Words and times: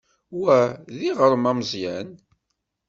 Wa 0.39 0.57
d 0.97 0.99
iɣrem 1.09 1.45
ameẓyan. 1.51 2.09